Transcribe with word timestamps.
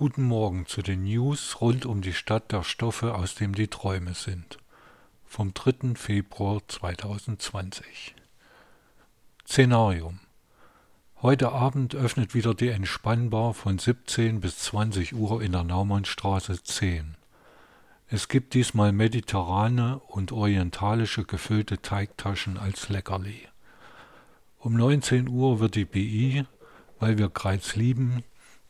Guten 0.00 0.22
Morgen 0.22 0.64
zu 0.64 0.80
den 0.80 1.02
News 1.04 1.60
rund 1.60 1.84
um 1.84 2.00
die 2.00 2.14
Stadt 2.14 2.52
der 2.52 2.64
Stoffe, 2.64 3.14
aus 3.14 3.34
dem 3.34 3.54
die 3.54 3.68
Träume 3.68 4.14
sind. 4.14 4.56
Vom 5.26 5.52
3. 5.52 5.94
Februar 5.94 6.62
2020. 6.68 8.14
Szenarium. 9.46 10.20
Heute 11.20 11.52
Abend 11.52 11.94
öffnet 11.94 12.32
wieder 12.32 12.54
die 12.54 12.68
Entspannbar 12.68 13.52
von 13.52 13.78
17 13.78 14.40
bis 14.40 14.60
20 14.60 15.14
Uhr 15.14 15.42
in 15.42 15.52
der 15.52 15.64
Naumannstraße 15.64 16.62
10. 16.62 17.18
Es 18.08 18.28
gibt 18.28 18.54
diesmal 18.54 18.92
mediterrane 18.92 19.98
und 19.98 20.32
orientalische 20.32 21.24
gefüllte 21.24 21.82
Teigtaschen 21.82 22.56
als 22.56 22.88
Leckerli. 22.88 23.48
Um 24.60 24.72
19 24.72 25.28
Uhr 25.28 25.60
wird 25.60 25.74
die 25.74 25.84
BI, 25.84 26.46
weil 26.98 27.18
wir 27.18 27.28
Greiz 27.28 27.76
lieben, 27.76 28.24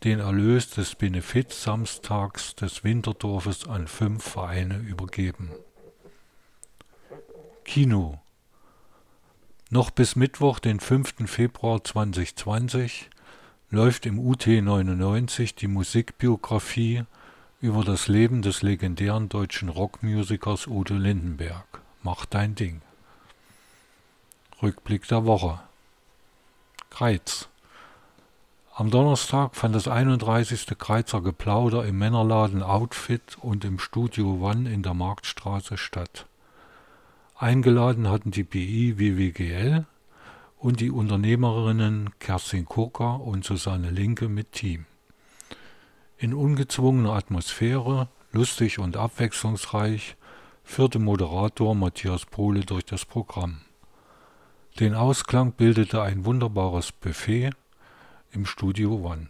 den 0.04 0.20
Erlös 0.20 0.70
des 0.70 0.94
Benefizsamstags 0.94 2.54
des 2.54 2.84
Winterdorfes 2.84 3.68
an 3.68 3.86
fünf 3.86 4.24
Vereine 4.24 4.78
übergeben. 4.78 5.50
Kino 7.64 8.18
Noch 9.68 9.90
bis 9.90 10.16
Mittwoch, 10.16 10.58
den 10.58 10.80
5. 10.80 11.26
Februar 11.26 11.84
2020, 11.84 13.10
läuft 13.70 14.06
im 14.06 14.18
UT 14.18 14.46
99 14.46 15.54
die 15.54 15.68
Musikbiografie 15.68 17.04
über 17.60 17.84
das 17.84 18.08
Leben 18.08 18.40
des 18.40 18.62
legendären 18.62 19.28
deutschen 19.28 19.68
Rockmusikers 19.68 20.66
Udo 20.66 20.94
Lindenberg. 20.94 21.82
Mach 22.02 22.24
dein 22.24 22.54
Ding. 22.54 22.80
Rückblick 24.62 25.06
der 25.08 25.26
Woche. 25.26 25.60
Kreiz. 26.88 27.49
Am 28.80 28.90
Donnerstag 28.90 29.56
fand 29.56 29.74
das 29.74 29.88
31. 29.88 30.78
Kreizer 30.78 31.20
Geplauder 31.20 31.84
im 31.84 31.98
Männerladen 31.98 32.62
Outfit 32.62 33.36
und 33.42 33.62
im 33.66 33.78
Studio 33.78 34.38
One 34.40 34.72
in 34.72 34.82
der 34.82 34.94
Marktstraße 34.94 35.76
statt. 35.76 36.24
Eingeladen 37.36 38.08
hatten 38.08 38.30
die 38.30 38.42
BI 38.42 38.98
WWGL 38.98 39.84
und 40.56 40.80
die 40.80 40.90
Unternehmerinnen 40.90 42.18
Kerstin 42.20 42.64
Kurka 42.64 43.16
und 43.16 43.44
Susanne 43.44 43.90
Linke 43.90 44.30
mit 44.30 44.52
Team. 44.52 44.86
In 46.16 46.32
ungezwungener 46.32 47.12
Atmosphäre, 47.12 48.08
lustig 48.32 48.78
und 48.78 48.96
abwechslungsreich, 48.96 50.16
führte 50.64 50.98
Moderator 50.98 51.74
Matthias 51.74 52.24
Pohle 52.24 52.60
durch 52.60 52.86
das 52.86 53.04
Programm. 53.04 53.60
Den 54.78 54.94
Ausklang 54.94 55.52
bildete 55.52 56.00
ein 56.00 56.24
wunderbares 56.24 56.92
Buffet 56.92 57.50
im 58.32 58.46
Studio 58.46 58.94
One. 58.94 59.28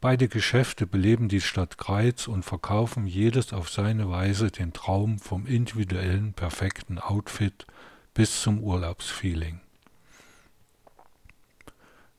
Beide 0.00 0.28
Geschäfte 0.28 0.86
beleben 0.86 1.28
die 1.28 1.40
Stadt 1.40 1.76
Greiz 1.76 2.28
und 2.28 2.44
verkaufen 2.44 3.06
jedes 3.06 3.52
auf 3.52 3.68
seine 3.68 4.08
Weise 4.08 4.50
den 4.50 4.72
Traum 4.72 5.18
vom 5.18 5.46
individuellen, 5.46 6.34
perfekten 6.34 6.98
Outfit 6.98 7.66
bis 8.14 8.42
zum 8.42 8.60
Urlaubsfeeling. 8.60 9.60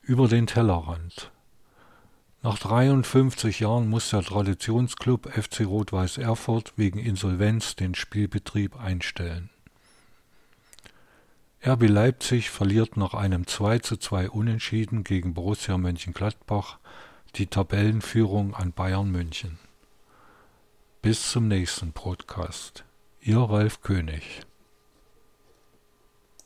Über 0.02 0.28
den 0.28 0.48
Tellerrand. 0.48 1.32
Nach 2.42 2.58
53 2.58 3.60
Jahren 3.60 3.90
muss 3.90 4.10
der 4.10 4.24
Traditionsclub 4.24 5.30
FC 5.30 5.66
Rot-Weiß 5.66 6.18
Erfurt 6.18 6.74
wegen 6.78 7.00
Insolvenz 7.00 7.76
den 7.76 7.96
Spielbetrieb 7.96 8.80
einstellen. 8.80 9.50
RB 11.62 11.90
Leipzig 11.90 12.52
verliert 12.52 12.96
nach 12.96 13.14
einem 13.14 13.44
2:2 13.44 14.30
Unentschieden 14.30 15.04
gegen 15.04 15.34
Borussia 15.34 15.78
Mönchengladbach 15.78 16.80
die 17.36 17.48
Tabellenführung 17.48 18.56
an 18.56 18.72
Bayern 18.72 19.12
München. 19.12 19.60
Bis 21.02 21.32
zum 21.32 21.50
nächsten 21.50 21.92
Podcast. 21.92 22.86
Ihr 23.20 23.40
Ralf 23.40 23.82
König 23.82 24.46